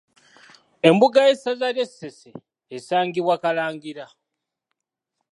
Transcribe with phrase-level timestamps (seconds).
[0.87, 2.31] Embuga y'essaza ly’e Ssese
[2.75, 4.05] esangibwa Kalangira.